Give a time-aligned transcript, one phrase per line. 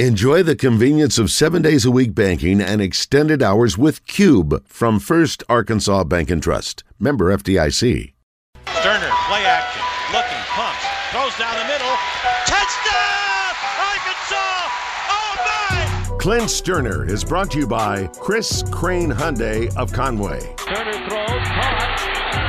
[0.00, 4.98] Enjoy the convenience of seven days a week banking and extended hours with Cube from
[4.98, 6.82] First Arkansas Bank and Trust.
[6.98, 8.12] Member FDIC.
[8.66, 11.94] Stoerner, play action, looking, pumps, throws down the middle.
[12.44, 13.54] Touchdown!
[13.78, 14.66] Arkansas!
[15.10, 16.16] Oh my!
[16.18, 20.40] Clint Stoerner is brought to you by Chris Crain Hyundai of Conway.
[20.56, 22.00] Stoerner throws, caught.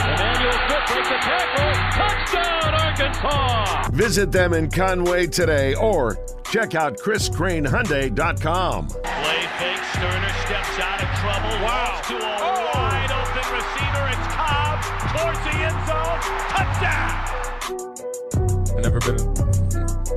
[0.00, 1.74] Emmanuel Smith breaks the tackle.
[1.92, 3.90] Touchdown, Arkansas!
[3.92, 6.16] Visit them in Conway today or
[6.54, 8.86] check out chriscrainhyundai.com.
[8.86, 11.50] Play fake, Stoerner steps out of trouble.
[11.64, 12.00] Wow.
[12.06, 12.18] To a
[12.76, 14.06] wide open receiver.
[14.12, 14.78] It's Cobb
[15.10, 16.20] towards the end zone.
[16.54, 17.10] Touchdown!
[18.70, 19.18] I've Never been.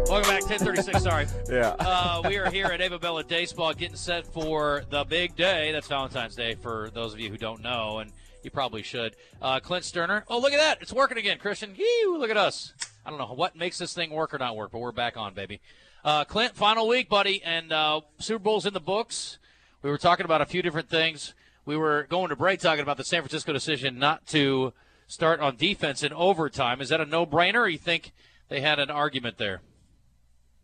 [0.08, 1.02] Welcome back, 1036.
[1.02, 1.26] Sorry.
[1.50, 1.76] Yeah.
[1.80, 5.72] Uh, we are here at Ava Bella Day Spa getting set for the big day.
[5.72, 8.12] That's Valentine's Day for those of you who don't know, and
[8.44, 9.16] you probably should.
[9.42, 10.22] Uh, Clint Stoerner.
[10.28, 10.84] Oh, look at that.
[10.84, 11.73] It's working again, Christian.
[11.76, 12.73] Ew, look at us.
[13.07, 15.34] I don't know what makes this thing work or not work, but we're back on,
[15.34, 15.61] baby.
[16.03, 19.39] Uh, Clint, final week, buddy, and uh, Super Bowl's in the books.
[19.81, 21.33] We were talking about a few different things.
[21.64, 24.73] We were going to break talking about the San Francisco decision not to
[25.08, 26.81] start on defense in overtime.
[26.81, 28.11] Is that a no-brainer, or you think
[28.49, 29.61] they had an argument there?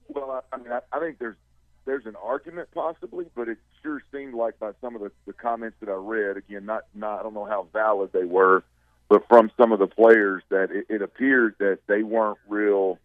[0.09, 1.37] Well, I, mean, I, I think there's
[1.85, 5.77] there's an argument possibly, but it sure seemed like by some of the, the comments
[5.79, 8.65] that I read, again, not not I don't know how valid they were,
[9.13, 12.97] but from some of the players that it, it appeared that they weren't real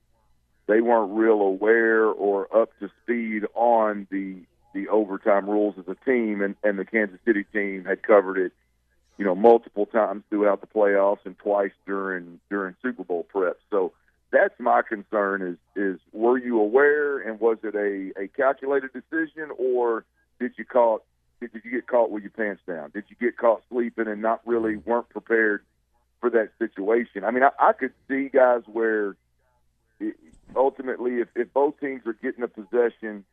[0.66, 4.36] they weren't real aware or up to speed on the
[4.72, 8.52] the overtime rules as a team, and, and the Kansas City team had covered it,
[9.18, 13.58] you know, multiple times throughout the playoffs and twice during during Super Bowl prep.
[13.70, 13.92] So
[14.30, 19.50] that's my concern is is were you aware and was it a, a calculated decision
[19.58, 20.06] or
[20.40, 21.02] did you caught
[21.38, 22.92] did you get caught with your pants down?
[22.94, 25.62] Did you get caught sleeping and not really weren't prepared
[26.20, 27.24] for that situation?
[27.24, 29.16] I mean, I, I could see guys where
[30.00, 30.16] it,
[30.56, 33.24] ultimately, if, if both teams are getting a possession,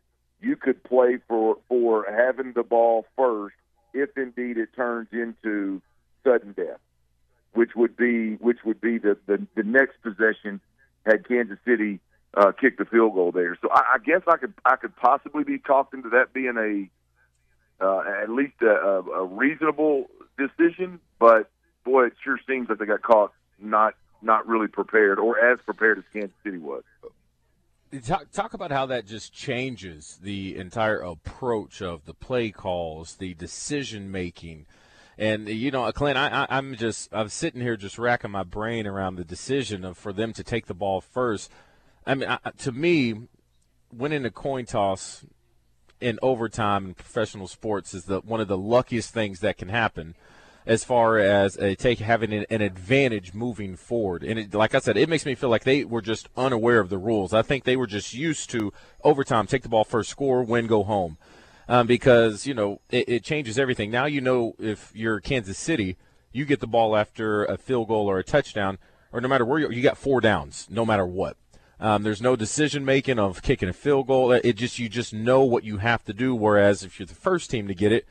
[0.41, 3.55] you could play for for having the ball first
[3.93, 5.81] if indeed it turns into
[6.23, 6.79] sudden death,
[7.53, 10.59] which would be which would be the the, the next possession
[11.05, 11.99] had Kansas City
[12.35, 13.57] uh, kicked the field goal there.
[13.61, 17.83] So I, I guess I could I could possibly be talking to that being a
[17.83, 20.05] uh, at least a, a, a reasonable
[20.37, 21.49] decision, but
[21.85, 25.99] boy, it sure seems like they got caught not not really prepared or as prepared
[25.99, 26.83] as Kansas City was.
[28.05, 33.35] Talk, talk about how that just changes the entire approach of the play calls, the
[33.35, 34.65] decision making.
[35.17, 38.85] And you know, Clint, I, I, am just I'm sitting here just racking my brain
[38.85, 41.49] around the decision of for them to take the ball first.
[42.05, 43.27] I mean, I, to me,
[43.93, 45.23] winning a coin toss
[46.01, 50.15] in overtime in professional sports is the one of the luckiest things that can happen
[50.65, 54.23] as far as a take having an, an advantage moving forward.
[54.23, 56.89] And it, like I said, it makes me feel like they were just unaware of
[56.89, 57.33] the rules.
[57.33, 58.73] I think they were just used to
[59.03, 61.17] overtime, take the ball first, score, win, go home.
[61.67, 63.89] Um, because you know it, it changes everything.
[63.89, 65.97] Now you know if you're Kansas City,
[66.31, 68.77] you get the ball after a field goal or a touchdown,
[69.11, 71.37] or no matter where you you got four downs, no matter what.
[71.79, 74.31] Um, there's no decision making of kicking a field goal.
[74.31, 76.35] It just you just know what you have to do.
[76.35, 78.05] Whereas if you're the first team to get it,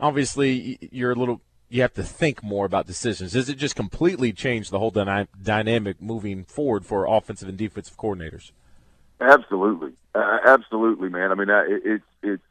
[0.00, 3.32] obviously you're a little you have to think more about decisions.
[3.32, 7.96] Does it just completely change the whole dyna- dynamic moving forward for offensive and defensive
[7.96, 8.52] coordinators?
[9.20, 11.32] Absolutely, uh, absolutely, man.
[11.32, 12.42] I mean, it, it's it's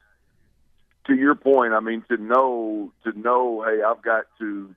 [1.07, 1.73] to your point.
[1.73, 4.75] I mean, to know to know, hey, I've got to.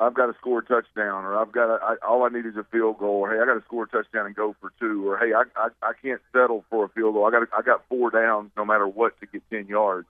[0.00, 2.56] I've got to score a touchdown, or I've got to, I, all I need is
[2.56, 5.10] a field goal, or hey, I got to score a touchdown and go for two,
[5.10, 7.26] or hey, I, I I can't settle for a field goal.
[7.26, 10.06] I got to, I got four downs no matter what to get ten yards.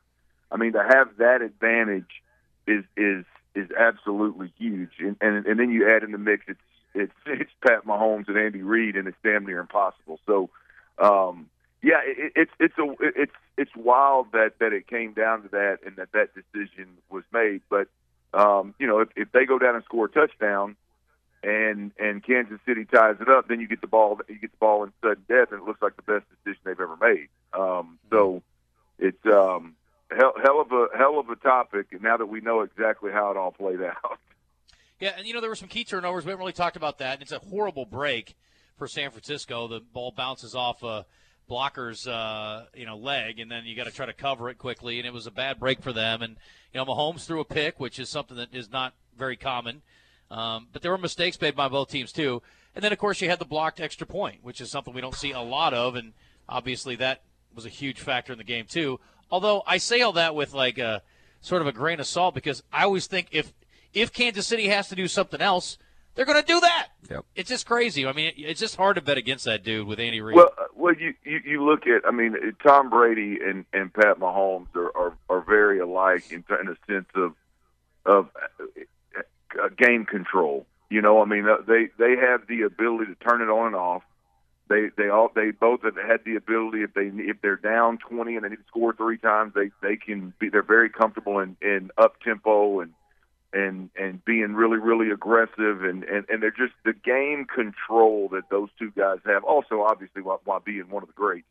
[0.53, 2.23] I mean, to have that advantage
[2.67, 3.25] is is
[3.59, 4.93] is absolutely huge.
[5.01, 6.61] And, and and then you add in the mix, it's
[6.95, 10.21] it's it's Pat Mahomes and Andy Reid, and it's damn near impossible.
[10.27, 10.51] So,
[10.99, 11.49] um,
[11.83, 15.79] yeah, it, it's it's a it's it's wild that that it came down to that,
[15.85, 17.63] and that that decision was made.
[17.69, 17.89] But
[18.35, 20.77] um, you know, if, if they go down and score a touchdown,
[21.43, 24.59] and and Kansas City ties it up, then you get the ball you get the
[24.59, 27.29] ball in sudden death, and it looks like the best decision they've ever made.
[27.53, 28.43] Um, so
[28.99, 29.75] it's um,
[30.11, 31.19] hell, hell of a hell
[31.79, 32.03] of a topic.
[32.03, 34.19] Now that we know exactly how it all played out.
[35.01, 36.25] Yeah, and you know there were some key turnovers.
[36.25, 37.15] We haven't really talked about that.
[37.15, 38.35] And it's a horrible break
[38.77, 39.69] for San Francisco.
[39.69, 41.07] The ball bounces off a
[41.49, 44.99] blocker's uh, you know leg, and then you got to try to cover it quickly.
[44.99, 46.21] And it was a bad break for them.
[46.21, 46.37] And
[46.73, 49.83] you know Mahomes threw a pick, which is something that is not very common.
[50.33, 52.43] Um, but there were mistakes made by both teams too.
[52.75, 55.15] And then of course you had the blocked extra point, which is something we don't
[55.15, 56.13] see a lot of, and
[56.49, 57.23] obviously that
[57.55, 59.01] was a huge factor in the game too.
[59.31, 61.03] Although I say all that with like a
[61.41, 63.53] sort of a grain of salt because I always think if
[63.95, 65.79] if Kansas City has to do something else,
[66.15, 66.89] they're going to do that.
[67.11, 67.25] Yep.
[67.37, 68.07] It's just crazy.
[68.07, 70.37] I mean, it's just hard to bet against that dude with Andy Reid.
[70.37, 74.75] Well, Well, you, you you look at, I mean, Tom Brady and and Pat Mahomes
[74.75, 77.35] are are, are very alike in, in a sense of
[78.05, 78.29] of
[79.17, 80.67] uh, game control.
[80.91, 83.77] You know, I mean, uh, they they have the ability to turn it on and
[83.77, 84.03] off.
[84.69, 88.37] They they all they both have had the ability if they if they're down twenty
[88.37, 91.57] and they need to score three times, they they can be they're very comfortable in
[91.63, 92.93] in up tempo and
[93.53, 98.51] and and being really really aggressive and and and they're just the game control that
[98.51, 99.43] those two guys have.
[99.45, 101.47] Also, obviously, while, while being one of the greats,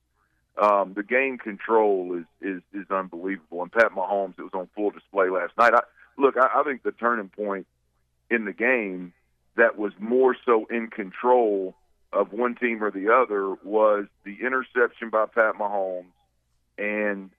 [0.61, 3.63] um, the game control is is is unbelievable.
[3.63, 5.73] And Pat Mahomes, it was on full display last night.
[5.73, 5.81] I,
[6.19, 7.65] look, I, I think the turning point
[8.29, 9.13] in the game
[9.55, 11.75] that was more so in control
[12.13, 16.05] of one team or the other was the interception by Pat Mahomes
[16.77, 17.29] and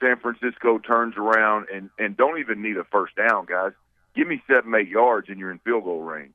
[0.00, 3.72] San Francisco turns around and and don't even need a first down, guys.
[4.14, 6.34] Give me seven, eight yards, and you're in field goal range.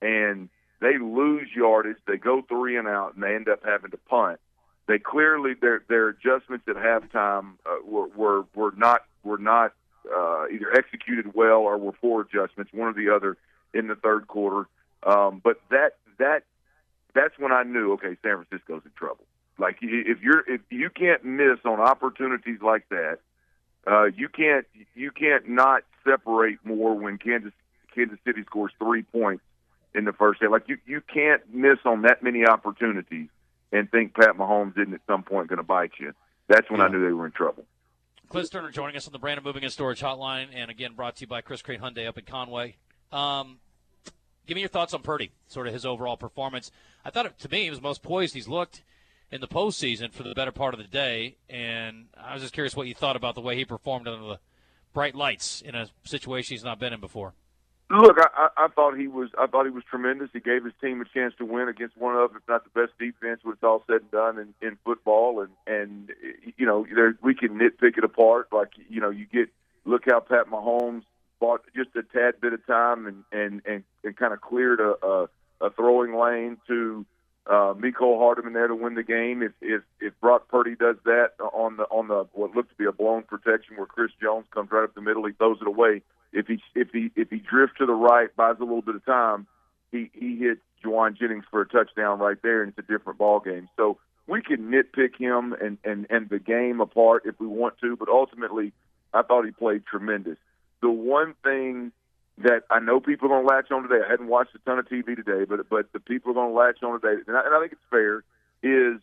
[0.00, 0.48] And
[0.80, 1.96] they lose yardage.
[2.06, 4.40] They go three and out, and they end up having to punt.
[4.88, 9.72] They clearly their their adjustments at halftime uh, were, were were not were not
[10.12, 13.36] uh, either executed well or were poor adjustments, one or the other,
[13.72, 14.68] in the third quarter.
[15.04, 16.44] Um, but that that
[17.14, 19.24] that's when I knew, okay, San Francisco's in trouble.
[19.58, 23.18] Like if you're if you can't miss on opportunities like that,
[23.86, 27.52] uh, you can't you can't not separate more when Kansas
[27.94, 29.42] Kansas City scores three points
[29.94, 30.50] in the first half.
[30.50, 33.28] Like you you can't miss on that many opportunities
[33.72, 36.12] and think Pat Mahomes isn't at some point going to bite you.
[36.48, 36.86] That's when yeah.
[36.86, 37.64] I knew they were in trouble.
[38.28, 41.22] Clint Stoerner joining us on the Brandon Moving and Storage Hotline, and again brought to
[41.22, 42.76] you by Chris Crain Hyundai up in Conway.
[43.12, 43.58] Um,
[44.46, 46.70] give me your thoughts on Purdy, sort of his overall performance.
[47.04, 48.82] I thought, it, to me, he was most poised he's looked
[49.30, 52.76] in the postseason for the better part of the day, and I was just curious
[52.76, 54.38] what you thought about the way he performed under the
[54.92, 57.34] bright lights in a situation he's not been in before.
[57.90, 59.28] Look, I, I thought he was.
[59.38, 60.30] I thought he was tremendous.
[60.32, 62.98] He gave his team a chance to win against one of, if not the best
[62.98, 65.40] defense, when it's all said and done in, in football.
[65.40, 66.10] And and
[66.56, 68.48] you know, there we can nitpick it apart.
[68.50, 69.50] Like you know, you get
[69.84, 71.02] look how Pat Mahomes
[71.42, 74.94] bought just a tad bit of time and and and, and kind of cleared a,
[75.04, 75.28] a
[75.60, 77.04] a throwing lane to
[77.48, 79.42] uh, Mecole Hardman there to win the game.
[79.42, 82.84] If if if Brock Purdy does that on the on the what looked to be
[82.84, 86.02] a blown protection where Chris Jones comes right up the middle, he throws it away
[86.32, 89.04] if he if he if he drifts to the right, buys a little bit of
[89.04, 89.46] time,
[89.90, 93.40] he he hits Jauan Jennings for a touchdown right there, and it's a different ball
[93.40, 93.68] game.
[93.76, 97.96] So we can nitpick him and and and the game apart if we want to,
[97.96, 98.72] but ultimately,
[99.12, 100.38] I thought he played tremendous.
[100.82, 101.92] The one thing
[102.38, 104.78] that I know people are going to latch on today, I hadn't watched a ton
[104.78, 107.46] of TV today, but but the people are going to latch on today, and I,
[107.46, 108.24] and I think it's fair,
[108.62, 109.00] is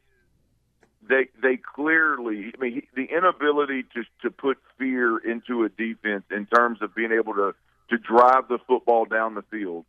[1.08, 6.26] they they clearly I mean he, the inability to to put fear into a defense
[6.32, 7.56] in terms of being able to
[7.90, 9.86] to drive the football down the field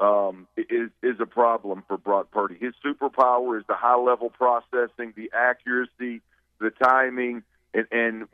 [0.00, 2.56] um, is is a problem for Brock Purdy.
[2.60, 6.20] His superpower is the high level processing, the accuracy,
[6.58, 7.42] the timing,
[7.72, 8.28] and, and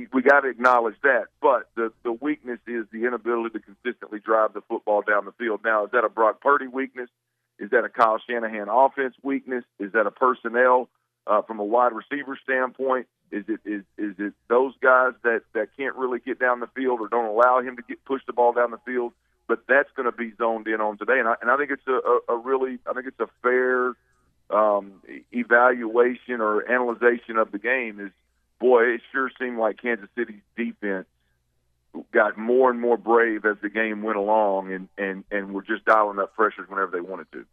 [0.00, 1.26] we, we got to acknowledge that.
[1.40, 5.60] But the the weakness is the inability to consistently drive the football down the field.
[5.64, 7.08] Now, is that a Brock Purdy weakness?
[7.58, 9.64] Is that a Kyle Shanahan offense weakness?
[9.78, 10.88] Is that a personnel
[11.26, 13.06] uh, from a wide receiver standpoint?
[13.30, 17.00] Is it is is it those guys that that can't really get down the field
[17.00, 19.12] or don't allow him to get push the ball down the field?
[19.46, 21.86] But that's going to be zoned in on today, and I, and I think it's
[21.88, 23.94] a, a, really I think it's a fair
[24.48, 25.02] um,
[25.32, 27.98] evaluation or analyzation of the game.
[27.98, 28.12] Is
[28.60, 31.06] boy, it sure seemed like Kansas City's defense
[32.12, 35.84] got more and more brave as the game went along, and and and were just
[35.84, 37.44] dialing up pressures whenever they wanted to.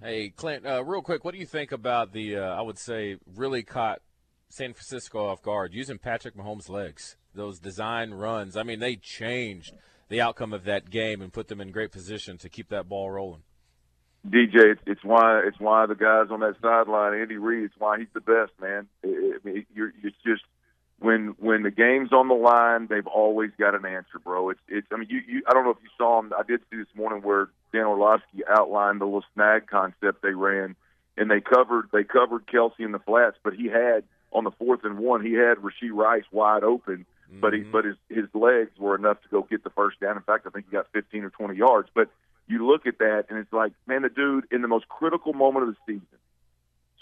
[0.00, 3.16] Hey, Clint, uh, real quick, what do you think about the, uh, I would say,
[3.34, 4.00] really caught
[4.48, 7.16] San Francisco off guard using Patrick Mahomes' legs?
[7.34, 8.56] Those design runs.
[8.56, 9.72] I mean, they changed
[10.08, 13.10] the outcome of that game and put them in great position to keep that ball
[13.10, 13.42] rolling.
[14.26, 17.98] DJ, it's, it's why it's why the guys on that sideline, Andy Reid, it's why
[17.98, 18.88] he's the best, man.
[19.02, 20.42] It, it, you're, it's just
[21.00, 24.50] when when the game's on the line, they've always got an answer, bro.
[24.50, 24.86] It's it's.
[24.92, 26.32] I mean, you, you I don't know if you saw him.
[26.36, 30.74] I did see this morning where Dan Orlovsky outlined the little snag concept they ran,
[31.16, 34.80] and they covered they covered Kelce in the flats, but he had on the fourth
[34.84, 37.40] and one he had Rashee Rice wide open, mm-hmm.
[37.40, 40.16] but he but his his legs were enough to go get the first down.
[40.16, 41.88] In fact, I think he got 15 or 20 yards.
[41.94, 42.08] But
[42.48, 45.68] you look at that, and it's like, man, the dude in the most critical moment
[45.68, 46.18] of the season,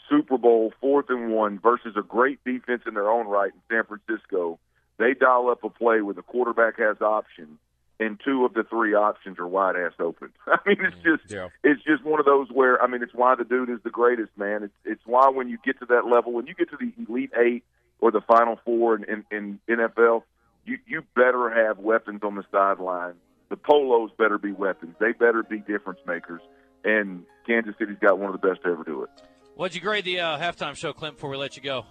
[0.08, 3.84] Super Bowl fourth and one versus a great defense in their own right in San
[3.84, 4.58] Francisco.
[4.98, 7.58] They dial up a play where the quarterback has options
[7.98, 10.30] and two of the three options are wide ass open.
[10.46, 11.48] I mean, it's mm, just yeah.
[11.64, 14.30] it's just one of those where I mean, it's why the dude is the greatest,
[14.36, 14.64] man.
[14.64, 17.32] It's it's why when you get to that level, when you get to the elite
[17.36, 17.64] eight
[18.00, 20.22] or the final four in, in, in NFL,
[20.64, 23.14] you you better have weapons on the sideline.
[23.48, 24.94] The polos better be weapons.
[24.98, 26.40] They better be difference makers.
[26.84, 29.10] And Kansas City's got one of the best to ever do it.
[29.54, 31.16] What'd you grade the uh, halftime show, Clint?
[31.16, 31.86] Before we let you go.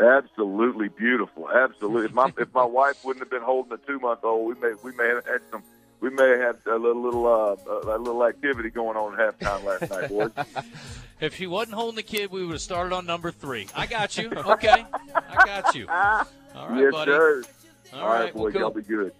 [0.00, 1.48] Absolutely beautiful.
[1.50, 2.06] Absolutely.
[2.06, 4.74] If my if my wife wouldn't have been holding a two month old, we may
[4.82, 5.62] we may have had some.
[6.00, 9.64] We may have had a little little uh, a little activity going on at halftime
[9.64, 10.64] last night, boys.
[11.20, 13.68] If she wasn't holding the kid, we would have started on number three.
[13.76, 14.30] I got you.
[14.30, 15.86] Okay, I got you.
[15.90, 16.24] All
[16.66, 17.10] right, yes, buddy.
[17.10, 17.42] sir.
[17.92, 18.60] All All right, right, well, boys, cool.
[18.62, 19.12] y'all be good.